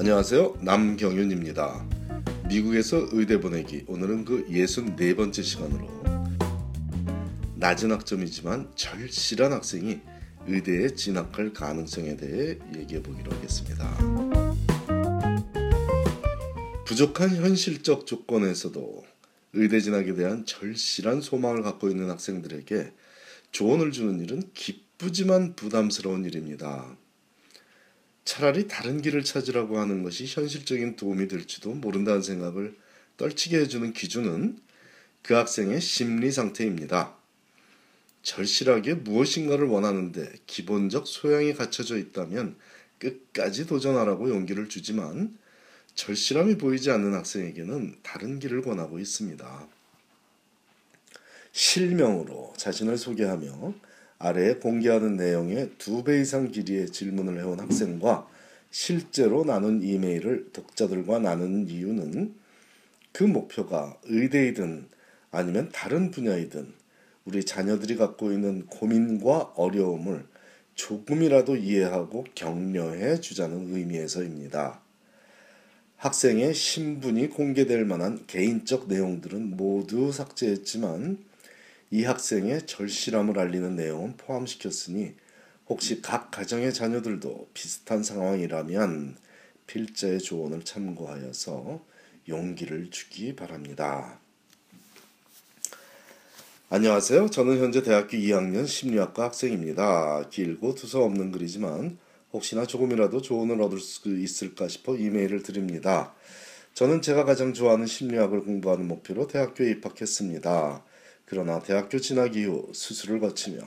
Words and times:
안녕하세요. 0.00 0.60
남경윤입니다. 0.62 1.86
미국에서 2.48 3.06
의대 3.12 3.38
보내기 3.38 3.84
오늘은 3.86 4.24
그 4.24 4.46
64번째 4.46 5.42
시간으로 5.42 5.90
낮은 7.56 7.92
학점이지만 7.92 8.72
절실한 8.76 9.52
학생이 9.52 10.00
의대에 10.46 10.94
진학할 10.94 11.52
가능성에 11.52 12.16
대해 12.16 12.58
얘기해 12.74 13.02
보기로 13.02 13.30
하겠습니다. 13.30 13.94
부족한 16.86 17.36
현실적 17.36 18.06
조건에서도 18.06 19.04
의대 19.52 19.80
진학에 19.80 20.14
대한 20.14 20.46
절실한 20.46 21.20
소망을 21.20 21.62
갖고 21.62 21.90
있는 21.90 22.08
학생들에게 22.08 22.94
조언을 23.52 23.92
주는 23.92 24.18
일은 24.18 24.44
기쁘지만 24.54 25.56
부담스러운 25.56 26.24
일입니다. 26.24 26.96
차라리 28.30 28.68
다른 28.68 29.02
길을 29.02 29.24
찾으라고 29.24 29.80
하는 29.80 30.04
것이 30.04 30.24
현실적인 30.24 30.94
도움이 30.94 31.26
될지도 31.26 31.74
모른다는 31.74 32.22
생각을 32.22 32.76
떨치게 33.16 33.58
해주는 33.58 33.92
기준은 33.92 34.56
그 35.22 35.34
학생의 35.34 35.80
심리 35.80 36.30
상태입니다. 36.30 37.16
절실하게 38.22 38.94
무엇인가를 38.94 39.66
원하는데 39.66 40.32
기본적 40.46 41.08
소양이 41.08 41.54
갖춰져 41.54 41.98
있다면 41.98 42.54
끝까지 43.00 43.66
도전하라고 43.66 44.30
용기를 44.30 44.68
주지만 44.68 45.36
절실함이 45.96 46.56
보이지 46.56 46.92
않는 46.92 47.14
학생에게는 47.14 47.96
다른 48.04 48.38
길을 48.38 48.62
권하고 48.62 49.00
있습니다. 49.00 49.68
실명으로 51.50 52.54
자신을 52.56 52.96
소개하며 52.96 53.74
아래에 54.20 54.56
공개하는 54.56 55.16
내용의 55.16 55.70
두 55.78 56.04
배 56.04 56.20
이상 56.20 56.50
길이의 56.50 56.90
질문을 56.90 57.38
해온 57.40 57.58
학생과 57.58 58.28
실제로 58.70 59.44
나눈 59.44 59.82
이메일을 59.82 60.50
독자들과 60.52 61.20
나누는 61.20 61.68
이유는 61.70 62.34
그 63.12 63.24
목표가 63.24 63.96
의대이든 64.04 64.86
아니면 65.30 65.70
다른 65.72 66.10
분야이든 66.10 66.70
우리 67.24 67.44
자녀들이 67.44 67.96
갖고 67.96 68.30
있는 68.30 68.66
고민과 68.66 69.54
어려움을 69.56 70.26
조금이라도 70.74 71.56
이해하고 71.56 72.26
격려해 72.34 73.20
주자는 73.20 73.74
의미에서입니다. 73.74 74.80
학생의 75.96 76.52
신분이 76.54 77.30
공개될 77.30 77.86
만한 77.86 78.24
개인적 78.26 78.86
내용들은 78.88 79.56
모두 79.56 80.12
삭제했지만 80.12 81.29
이 81.92 82.04
학생의 82.04 82.66
절실함을 82.66 83.36
알리는 83.36 83.74
내용은 83.74 84.16
포함시켰으니 84.16 85.14
혹시 85.68 86.00
각 86.00 86.30
가정의 86.30 86.72
자녀들도 86.72 87.48
비슷한 87.52 88.04
상황이라면 88.04 89.16
필자의 89.66 90.20
조언을 90.20 90.64
참고하여서 90.64 91.84
용기를 92.28 92.90
주기 92.90 93.34
바랍니다. 93.34 94.20
안녕하세요. 96.68 97.30
저는 97.30 97.58
현재 97.58 97.82
대학교 97.82 98.16
2학년 98.16 98.68
심리학과 98.68 99.24
학생입니다. 99.24 100.28
길고 100.30 100.76
두서 100.76 101.02
없는 101.02 101.32
글이지만 101.32 101.98
혹시나 102.32 102.64
조금이라도 102.66 103.20
조언을 103.20 103.60
얻을 103.60 103.80
수 103.80 104.16
있을까 104.16 104.68
싶어 104.68 104.96
이메일을 104.96 105.42
드립니다. 105.42 106.14
저는 106.74 107.02
제가 107.02 107.24
가장 107.24 107.52
좋아하는 107.52 107.86
심리학을 107.86 108.44
공부하는 108.44 108.86
목표로 108.86 109.26
대학교에 109.26 109.72
입학했습니다. 109.72 110.84
그러나 111.30 111.60
대학교 111.60 112.00
진학 112.00 112.34
이후 112.34 112.68
수술을 112.74 113.20
거치며 113.20 113.60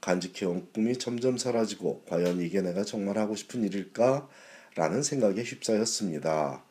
간직해온 0.00 0.72
꿈이 0.74 0.98
점점 0.98 1.38
사라지고 1.38 2.02
과연 2.08 2.40
이게 2.40 2.60
내가 2.60 2.82
정말 2.82 3.18
하고 3.18 3.36
싶은 3.36 3.62
일일까? 3.62 4.28
라는 4.74 5.04
생각에 5.04 5.44
휩싸였습니다. 5.44 6.64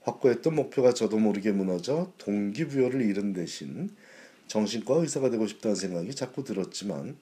확고했던 0.00 0.52
목표가 0.52 0.92
저도 0.92 1.18
모르게 1.18 1.52
무너져 1.52 2.10
동기부여를 2.18 3.02
잃은 3.02 3.34
대신 3.34 3.94
정신과 4.48 4.96
의사가 4.96 5.30
되고 5.30 5.46
싶다는 5.46 5.76
생각이 5.76 6.12
자꾸 6.16 6.42
들었지만 6.42 7.16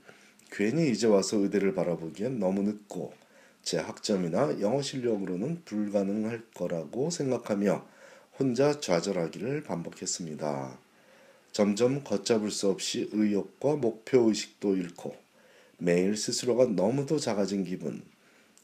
괜히 0.50 0.91
이제 0.91 1.06
와서 1.06 1.37
의대를 1.37 1.75
바라보기엔 1.75 2.38
너무 2.38 2.62
늦고 2.62 3.12
제 3.61 3.77
학점이나 3.77 4.62
영어 4.62 4.81
실력으로는 4.81 5.61
불가능할 5.66 6.44
거라고 6.55 7.11
생각하며 7.11 7.87
혼자 8.38 8.81
좌절하기를 8.81 9.62
반복했습니다. 9.62 10.78
점점 11.53 12.03
걷잡을 12.03 12.51
수 12.51 12.69
없이 12.69 13.09
의욕과 13.13 13.77
목표의식도 13.77 14.77
잃고 14.77 15.15
매일 15.79 16.17
스스로가 16.17 16.67
너무도 16.67 17.19
작아진 17.19 17.65
기분 17.65 18.03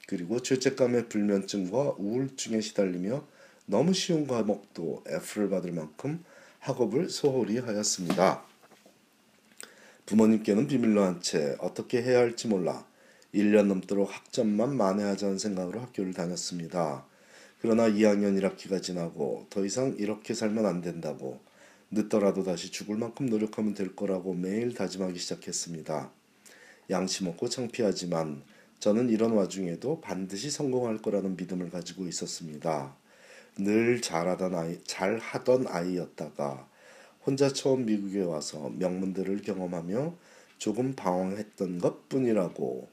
그리고 0.06 0.40
죄책감의 0.40 1.08
불면증과 1.10 1.96
우울증에 1.98 2.60
시달리며 2.62 3.26
너무 3.66 3.92
쉬운 3.92 4.26
과목도 4.26 5.04
F를 5.06 5.50
받을 5.50 5.72
만큼 5.72 6.24
학업을 6.60 7.10
소홀히 7.10 7.58
하였습니다. 7.58 8.42
부모님께는 10.06 10.66
비밀로 10.66 11.02
한 11.02 11.20
채 11.20 11.56
어떻게 11.60 12.02
해야 12.02 12.20
할지 12.20 12.48
몰라 12.48 12.86
1년 13.34 13.66
넘도록 13.66 14.08
학점만 14.10 14.74
만회하자는 14.74 15.38
생각으로 15.38 15.80
학교를 15.80 16.14
다녔습니다. 16.14 17.04
그러나 17.60 17.88
2학년 17.90 18.40
1학기가 18.40 18.82
지나고 18.82 19.46
더 19.50 19.66
이상 19.66 19.94
이렇게 19.98 20.32
살면 20.32 20.64
안 20.64 20.80
된다고 20.80 21.40
늦더라도 21.90 22.42
다시 22.42 22.70
죽을 22.70 22.96
만큼 22.96 23.26
노력하면 23.26 23.74
될 23.74 23.96
거라고 23.96 24.34
매일 24.34 24.74
다짐하기 24.74 25.18
시작했습니다. 25.18 26.10
양심 26.90 27.28
없고 27.28 27.48
창피하지만 27.48 28.42
저는 28.78 29.10
이런 29.10 29.32
와중에도 29.32 30.00
반드시 30.00 30.50
성공할 30.50 30.98
거라는 30.98 31.36
믿음을 31.36 31.70
가지고 31.70 32.06
있었습니다. 32.06 32.94
늘 33.58 34.00
잘하던 34.00 34.54
아이, 34.54 34.78
잘하던 34.84 35.66
아이였다가 35.66 36.68
혼자 37.26 37.52
처음 37.52 37.86
미국에 37.86 38.22
와서 38.22 38.70
명문들을 38.76 39.42
경험하며 39.42 40.16
조금 40.58 40.94
방황했던 40.94 41.78
것 41.78 42.08
뿐이라고 42.08 42.88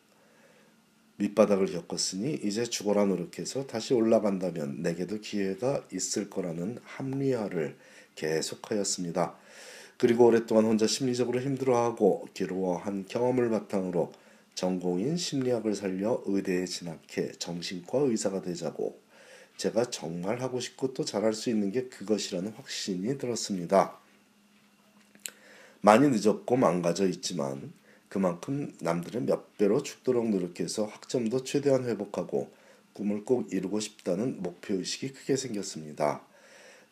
밑바닥을 1.18 1.68
겪었으니 1.68 2.34
이제 2.44 2.66
죽어라 2.66 3.06
노력해서 3.06 3.68
다시 3.68 3.94
올라간다면 3.94 4.82
내게도 4.82 5.22
기회가 5.22 5.86
있을 5.94 6.30
거라는 6.30 6.80
합리화를 6.84 7.78
계속하였습니다. 8.16 9.36
그리고 9.98 10.26
오랫동안 10.26 10.66
혼자 10.66 10.88
심리적으로 10.88 11.40
힘들어하고 11.42 12.28
괴로워한 12.34 13.06
경험을 13.08 13.50
바탕으로 13.50 14.12
전공인 14.56 15.18
심리학을 15.18 15.76
살려 15.76 16.22
의대에 16.26 16.66
진학해 16.66 17.34
정신과 17.38 18.00
의사가 18.00 18.42
되자고 18.42 19.00
제가 19.58 19.90
정말 19.90 20.42
하고 20.42 20.60
싶고 20.60 20.94
또 20.94 21.06
잘할 21.06 21.34
수 21.34 21.50
있는 21.50 21.72
게 21.72 21.88
그것이라는 21.88 22.52
확신이 22.54 23.18
들었습니다. 23.18 23.98
많이 25.82 26.10
늦었고 26.10 26.58
망가져 26.58 27.08
있지만 27.08 27.72
그만큼 28.10 28.74
남들은 28.82 29.26
몇 29.26 29.58
배로 29.58 29.84
죽도록 29.84 30.30
노력해서 30.30 30.86
학점도 30.86 31.44
최대한 31.44 31.86
회복하고 31.86 32.52
꿈을 32.94 33.26
꼭 33.26 33.52
이루고 33.52 33.80
싶다는 33.82 34.42
목표의식이 34.42 35.14
크게 35.14 35.36
생겼습니다. 35.36 36.22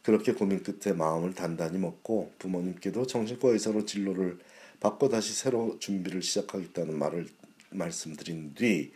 그렇게 0.04 0.34
고민 0.34 0.62
끝에 0.64 0.94
마음을 0.94 1.34
단단히 1.34 1.78
먹고 1.78 2.32
부모님께도 2.40 3.08
정신과 3.08 3.50
의사로 3.50 3.86
진로를 3.86 4.38
바꿔 4.80 5.10
다시 5.10 5.34
새로 5.34 5.78
준비를 5.80 6.22
시작하겠다는 6.22 6.98
말을 6.98 7.28
말씀드린 7.72 8.54
뒤 8.54 8.92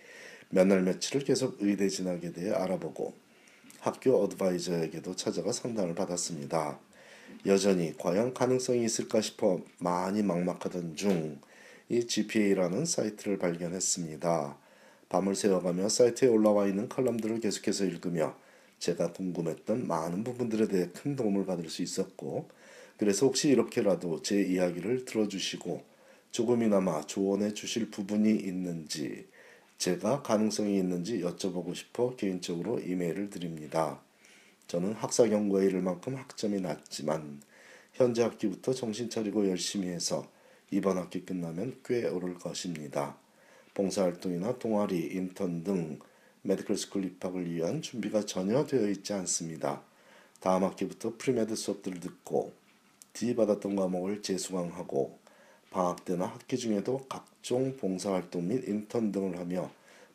몇 0.49 0.65
날 0.67 0.81
며칠을 0.83 1.25
계속 1.25 1.57
의대 1.61 1.89
진학에 1.89 2.31
대해 2.31 2.51
알아보고 2.53 3.13
학교 3.79 4.23
어드바이저에게도 4.23 5.15
찾아가 5.15 5.51
상담을 5.51 5.93
받았습니다. 5.95 6.79
여전히 7.45 7.93
과연 7.97 8.33
가능성이 8.33 8.85
있을까 8.85 9.19
싶어 9.21 9.61
많이 9.79 10.23
막막하던 10.23 10.95
중 10.95 11.39
이 11.89 12.05
GPA라는 12.05 12.85
사이트를 12.85 13.37
발견했습니다. 13.39 14.57
밤을 15.07 15.35
새워가며 15.35 15.87
사이트에 15.87 16.27
올라와 16.27 16.67
있는 16.67 16.89
칼럼들을 16.89 17.39
계속해서 17.39 17.85
읽으며 17.85 18.35
제가 18.79 19.13
궁금했던 19.13 19.87
많은 19.87 20.23
부분들에 20.23 20.67
대해 20.67 20.89
큰 20.93 21.15
도움을 21.15 21.45
받을 21.45 21.69
수 21.69 21.81
있었고 21.81 22.47
그래서 22.97 23.25
혹시 23.25 23.49
이렇게라도 23.49 24.21
제 24.21 24.41
이야기를 24.41 25.05
들어주시고 25.05 25.83
조금이나마 26.31 27.01
조언해 27.01 27.53
주실 27.53 27.89
부분이 27.89 28.35
있는지 28.35 29.27
제가 29.77 30.23
가능성이 30.23 30.77
있는지 30.77 31.21
여쭤보고 31.21 31.75
싶어 31.75 32.15
개인적으로 32.15 32.79
이메일을 32.79 33.29
드립니다. 33.29 34.01
저는 34.67 34.93
학사 34.93 35.29
경고에 35.29 35.65
이를 35.65 35.81
만큼 35.81 36.15
학점이 36.15 36.59
낮지만 36.61 37.41
현재 37.93 38.23
학기부터 38.23 38.73
정신 38.73 39.09
차리고 39.09 39.47
열심히 39.47 39.87
해서 39.87 40.29
이번 40.71 40.97
학기 40.97 41.23
끝나면 41.23 41.79
꽤 41.85 42.07
오를 42.07 42.35
것입니다. 42.35 43.17
봉사활동이나 43.73 44.57
동아리, 44.57 45.11
인턴 45.13 45.63
등 45.63 45.99
medical 46.47 46.77
school 46.77 47.03
입학을 47.03 47.51
위한 47.51 47.81
준비가 47.81 48.25
전혀 48.25 48.65
되어 48.65 48.87
있지 48.87 49.11
않습니다. 49.11 49.81
다음 50.39 50.63
학기부터 50.63 51.15
premed 51.17 51.57
수업들을 51.57 51.99
듣고 51.99 52.53
D 53.11 53.35
받았던 53.35 53.75
과목을 53.75 54.21
재수강하고 54.21 55.19
방학 55.71 56.05
때나 56.05 56.27
학기 56.27 56.57
중에도 56.57 57.05
각종 57.09 57.75
봉사활동 57.75 58.47
및 58.47 58.65
인턴 58.65 59.11
등을 59.11 59.37
하며 59.37 59.69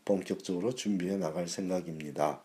본격적으로 0.06 0.75
준비해 0.75 1.19
나갈 1.19 1.49
생각입니다. 1.49 2.40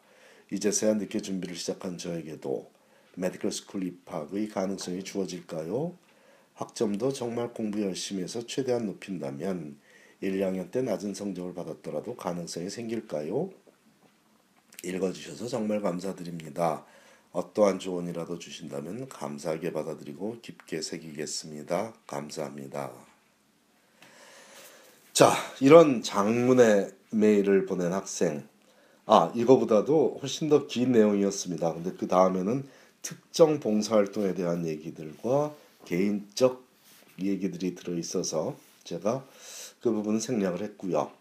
이제서야 0.52 0.96
늦게 0.96 1.22
준비를 1.22 1.56
시작한 1.56 1.98
저에게도 1.98 2.70
medical 3.16 3.54
school 3.54 3.86
입학의 3.86 4.50
가능성이 4.50 5.02
주어질까요? 5.02 5.96
학점도 6.56 7.14
정말 7.14 7.54
공부 7.54 7.82
열심히 7.82 8.24
해서 8.24 8.46
최대한 8.46 8.86
높인다면 8.86 9.78
1, 10.20 10.42
2학년 10.42 10.72
때 10.72 10.82
낮은 10.82 11.14
성적을 11.14 11.54
받았더라도 11.54 12.18
가능성이 12.18 12.70
생길까요? 12.70 13.50
읽어주셔서 14.84 15.48
정말 15.48 15.82
감사드립니다. 15.82 16.86
어떠한 17.32 17.80
조언이라도 17.80 18.40
주신다면 18.40 19.10
감사하게 19.10 19.72
받아들이고 19.74 20.38
깊게 20.42 20.82
새기겠습니다. 20.82 21.94
감사합니다. 22.08 22.92
자, 25.14 25.34
이런 25.62 26.02
장문의 26.04 26.92
메일을 27.12 27.66
보낸 27.66 27.92
학생. 27.94 28.48
아, 29.06 29.32
이거보다도 29.36 30.20
훨씬 30.22 30.50
더 30.50 30.68
긴 30.68 30.92
내용이었습니다. 30.92 31.74
근데 31.74 31.92
그 31.98 32.08
다음에는 32.08 32.68
특정 33.02 33.60
봉사활동에 33.60 34.34
대한 34.34 34.68
얘기들과 34.68 35.54
개인적 35.86 36.64
얘기들이 37.22 37.74
들어있어서 37.76 38.56
제가 38.84 39.26
그 39.82 39.92
부분은 39.92 40.20
생략을 40.20 40.62
했고요. 40.62 41.12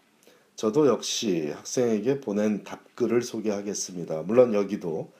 저도 0.57 0.87
역시 0.87 1.51
학생에게 1.55 2.19
보낸 2.19 2.63
답글을 2.63 3.21
소개하겠습니다. 3.21 4.23
물론 4.23 4.55
여기도 4.55 5.11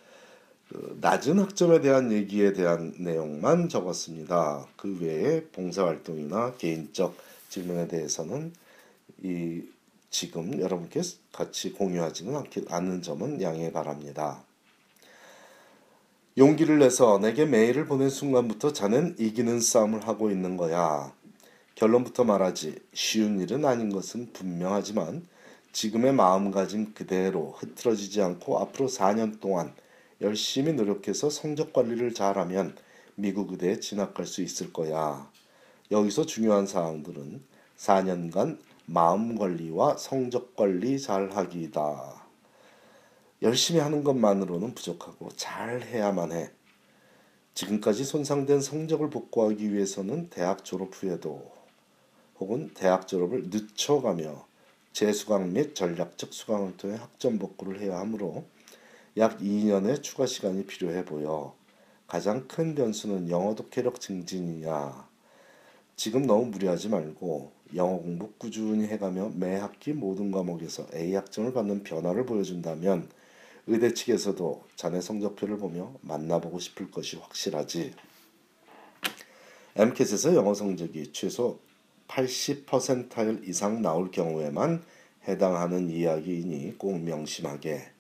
그 0.68 0.98
낮은 1.00 1.38
학점에 1.38 1.80
대한 1.80 2.12
얘기에 2.12 2.54
대한 2.54 2.95
내용만 2.98 3.69
적었습니다. 3.69 4.66
그 4.75 4.98
외에 5.00 5.44
봉사활동이나 5.44 6.54
개인적 6.57 7.16
질문에 7.50 7.88
대해서는 7.88 8.51
이 9.22 9.62
지금 10.10 10.60
여러분께 10.60 11.01
같이 11.31 11.72
공유하지는 11.72 12.44
않는 12.69 13.04
점은 13.04 13.40
양해 13.44 13.72
바랍니다. 13.72 14.42
용기를 16.36 16.80
내서 16.80 17.19
내게 17.19 17.45
메일을 17.45 17.86
보낸 17.86 18.10
순간부터 18.10 18.74
자넨 18.74 19.18
이기는 19.19 19.60
싸움을 19.60 20.07
하고 20.07 20.31
있는 20.31 20.57
거야. 20.57 21.13
결론부터 21.78 22.24
말하지 22.24 22.80
쉬운 22.92 23.40
일은 23.40 23.64
아닌 23.64 23.92
것은 23.92 24.34
분명하지만 24.34 25.28
지금의 25.74 26.12
마음가짐 26.12 26.96
그대로 26.96 27.52
흐트러지지 27.52 28.20
않고 28.20 28.58
앞으로 28.58 28.88
4년 28.88 29.40
동안 29.40 29.76
열심히 30.20 30.74
노력해서 30.74 31.30
성적 31.30 31.74
관리를 31.74 32.16
잘하면 32.16 32.76
미국 33.14 33.52
의대에 33.52 33.80
진학할 33.80 34.26
수 34.26 34.42
있을 34.42 34.74
거야. 34.74 35.32
여기서 35.92 36.26
중요한 36.26 36.66
사항들은 36.66 37.44
4년간 37.78 38.58
마음 38.88 39.38
관리와 39.38 39.98
성적 39.98 40.56
관리 40.56 41.00
잘 41.00 41.30
하기다. 41.30 42.26
열심히 43.44 43.82
하는 43.82 44.04
것만으로는 44.04 44.74
부족하고 44.74 45.30
잘 45.36 45.84
해야만 45.84 46.32
해. 46.32 46.50
지금까지 47.54 48.04
손상된 48.04 48.62
성적을 48.62 49.12
복구하기 49.12 49.72
위해서는 49.72 50.32
대학 50.32 50.66
졸업 50.66 50.90
후에도 50.96 51.56
혹은 52.39 52.72
대학 52.74 53.07
졸업을 53.07 53.45
늦춰가며 53.50 54.45
재수강 54.94 55.54
및 55.54 55.75
전략적 55.75 56.34
수강을 56.34 56.78
통해 56.78 56.95
학점 56.95 57.38
복구를 57.38 57.80
해야 57.81 58.00
하므로 58.00 58.45
약 59.18 59.39
2년의 59.39 60.04
추가 60.04 60.25
시간이 60.25 60.66
필요해 60.66 61.06
보여. 61.06 61.56
가장 62.07 62.48
큰 62.48 62.75
변수는 62.75 63.30
영어 63.30 63.56
독해력 63.56 64.00
증진이야. 64.00 65.07
지금 65.95 66.25
너무 66.25 66.45
무리하지 66.45 66.89
말고 66.89 67.51
영어 67.75 67.98
공부 67.98 68.31
꾸준히 68.38 68.88
해가며 68.88 69.31
매 69.36 69.56
학기 69.56 69.94
모든 69.94 70.31
과목에서 70.31 70.86
A 70.94 71.16
학점을 71.16 71.51
받는 71.54 71.83
변화를 71.83 72.25
보여준다면 72.25 73.10
의대 73.66 73.94
측에서도 73.94 74.63
자네 74.75 75.01
성적표를 75.01 75.57
보며 75.57 75.94
만나보고 76.01 76.60
싶을 76.60 76.90
것이 76.90 77.18
확실하지. 77.18 77.94
MCAT에서 79.75 80.36
영어 80.36 80.54
성적이 80.54 81.12
최소 81.12 81.60
80%일 82.07 83.48
이상 83.48 83.81
나올 83.81 84.12
경우에만 84.12 84.83
해당하는 85.27 85.89
이야기이니 85.89 86.77
꼭 86.77 87.00
명심하게. 87.00 87.92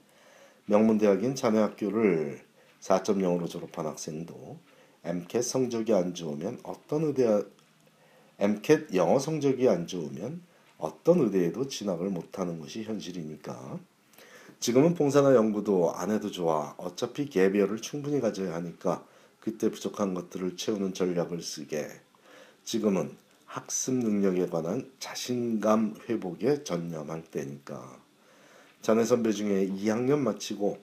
명문대학인 0.65 1.35
자네 1.35 1.59
학교를 1.59 2.41
4.0으로 2.81 3.47
졸업한 3.47 3.85
학생도 3.85 4.57
MCAT 5.03 5.47
성적이 5.47 5.93
안 5.93 6.13
좋으면 6.13 6.59
어떤 6.63 7.03
의대 7.03 7.43
MCAT 8.39 8.95
영어 8.95 9.19
성적이 9.19 9.69
안 9.69 9.87
좋으면 9.87 10.41
어떤 10.77 11.21
의대에도 11.21 11.67
진학을 11.67 12.09
못하는 12.09 12.59
것이 12.59 12.83
현실이니까. 12.83 13.79
지금은 14.59 14.95
봉사나 14.95 15.35
연구도 15.35 15.93
안 15.93 16.11
해도 16.11 16.31
좋아. 16.31 16.75
어차피 16.77 17.29
개별을 17.29 17.81
충분히 17.81 18.19
가져야 18.19 18.55
하니까 18.55 19.05
그때 19.39 19.71
부족한 19.71 20.13
것들을 20.13 20.57
채우는 20.57 20.93
전략을 20.93 21.41
쓰게. 21.41 21.87
지금은 22.63 23.15
학습 23.47 23.95
능력에 23.95 24.47
관한 24.47 24.91
자신감 24.99 25.95
회복에 26.07 26.63
전념할 26.63 27.23
때니까 27.23 27.99
자네 28.81 29.03
선배 29.03 29.31
중에 29.31 29.67
2학년 29.67 30.19
마치고 30.19 30.77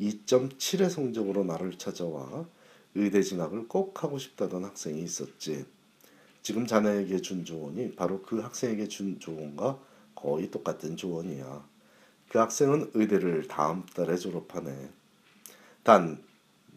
2.7의 0.00 0.88
성적으로 0.88 1.44
나를 1.44 1.76
찾아와 1.78 2.46
의대 2.94 3.22
진학을 3.22 3.68
꼭 3.68 4.02
하고 4.02 4.18
싶다던 4.18 4.64
학생이 4.64 5.02
있었지. 5.02 5.66
지금 6.42 6.66
자네에게 6.66 7.20
준 7.20 7.44
조언이 7.44 7.94
바로 7.94 8.22
그 8.22 8.38
학생에게 8.38 8.88
준 8.88 9.18
조언과 9.20 9.78
거의 10.14 10.50
똑같은 10.50 10.96
조언이야. 10.96 11.66
그 12.28 12.38
학생은 12.38 12.92
의대를 12.94 13.48
다음 13.48 13.84
달에 13.86 14.16
졸업하네. 14.16 14.90
단 15.82 16.22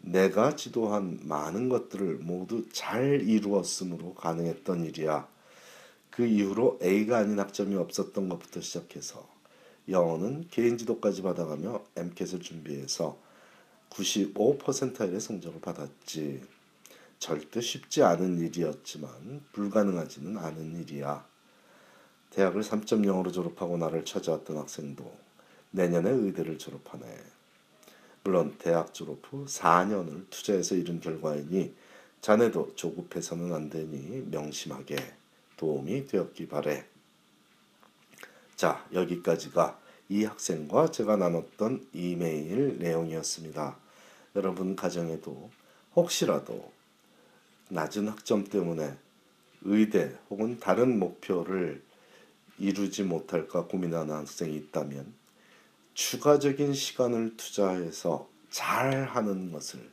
내가 0.02 0.56
지도한 0.56 1.20
많은 1.22 1.68
것들을 1.68 2.16
모두 2.18 2.64
잘 2.72 3.20
이루었으므로 3.22 4.14
가능했던 4.14 4.84
일이야. 4.84 5.28
그 6.10 6.26
이후로 6.26 6.78
A가 6.82 7.18
아닌 7.18 7.38
학점이 7.38 7.76
없었던 7.76 8.28
것부터 8.28 8.60
시작해서 8.60 9.28
영어는 9.88 10.48
개인 10.50 10.76
지도까지 10.78 11.22
받아가며 11.22 11.84
MCAT을 11.96 12.40
준비해서 12.40 13.18
95%의 13.90 15.20
성적을 15.20 15.60
받았지. 15.60 16.42
절대 17.18 17.60
쉽지 17.60 18.02
않은 18.02 18.38
일이었지만 18.38 19.42
불가능하지는 19.52 20.38
않은 20.38 20.80
일이야. 20.80 21.26
대학을 22.30 22.62
3.0으로 22.62 23.32
졸업하고 23.32 23.76
나를 23.76 24.04
찾아왔던 24.04 24.56
학생도 24.56 25.12
내년에 25.72 26.10
의대를 26.10 26.58
졸업하네. 26.58 27.04
물론 28.22 28.54
대학 28.58 28.92
졸업 28.92 29.20
후 29.30 29.46
4년을 29.46 30.28
투자해서 30.28 30.74
이룬 30.74 31.00
결과이니 31.00 31.74
자네도 32.20 32.74
조급해서는 32.74 33.54
안 33.54 33.70
되니 33.70 34.26
명심하게 34.30 34.96
도움이 35.56 36.06
되었기 36.06 36.48
바래. 36.48 36.84
자, 38.56 38.86
여기까지가 38.92 39.78
이 40.10 40.24
학생과 40.24 40.90
제가 40.90 41.16
나눴던 41.16 41.86
이메일 41.94 42.78
내용이었습니다. 42.78 43.76
여러분 44.36 44.76
가정에도 44.76 45.50
혹시라도 45.96 46.70
낮은 47.68 48.08
학점 48.08 48.44
때문에 48.44 48.96
의대 49.62 50.14
혹은 50.28 50.58
다른 50.58 50.98
목표를 50.98 51.82
이루지 52.58 53.04
못할까 53.04 53.66
고민하는 53.66 54.14
학생이 54.14 54.54
있다면 54.56 55.19
추가적인 56.00 56.72
시간을 56.72 57.36
투자해서 57.36 58.26
잘 58.48 59.04
하는 59.04 59.52
것을 59.52 59.92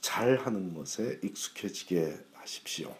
잘 0.00 0.38
하는 0.38 0.72
것에 0.72 1.20
익숙해지게 1.22 2.18
하십시오. 2.32 2.96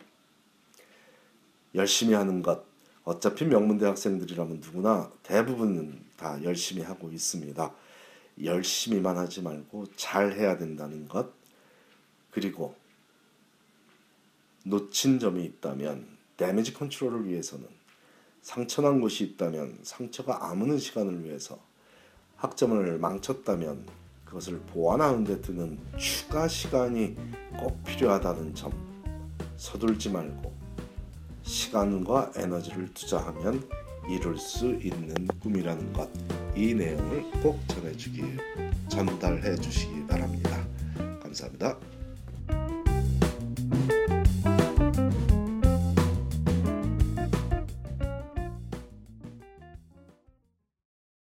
열심히 1.75 2.13
하는 2.13 2.43
것 2.43 2.63
어차피 3.05 3.47
명문대 3.47 3.87
학생들이라면 3.87 4.61
누구나 4.61 5.11
대부분은 5.23 6.05
다 6.19 6.39
열심히 6.45 6.83
하고 6.83 7.11
있습니다. 7.11 7.75
열심히만 8.45 9.17
하지 9.17 9.41
말고 9.41 9.87
잘 9.97 10.35
해야 10.35 10.59
된다는 10.59 11.09
것 11.09 11.33
그리고 12.31 12.77
놓친 14.67 15.19
점이 15.19 15.43
있다면 15.47 16.19
데미지 16.37 16.75
컨트롤을 16.75 17.27
위해서는 17.27 17.80
상처난 18.43 19.01
곳이 19.01 19.25
있다면 19.25 19.79
상처가 19.83 20.51
아무는 20.51 20.79
시간을 20.79 21.25
위해서 21.25 21.59
학점을 22.37 22.99
망쳤다면 22.99 23.87
그것을 24.25 24.61
보완하는 24.61 25.25
데 25.25 25.41
드는 25.41 25.79
추가 25.99 26.49
시간이 26.49 27.17
꼭 27.59 27.83
필요하다는 27.85 28.55
점 28.55 28.73
서둘지 29.57 30.11
말고 30.11 30.53
시간과 31.43 32.33
에너지를 32.37 32.93
투자하면 32.95 33.69
이룰 34.09 34.39
수 34.39 34.67
있는 34.67 35.27
꿈이라는 35.41 35.93
것 35.93 36.41
이 36.57 36.75
내용을 36.75 37.23
꼭 37.43 37.61
전해주기 37.69 38.23
전달해 38.89 39.55
주시기 39.57 40.07
바랍니다. 40.07 40.67
감사합니다. 41.23 41.79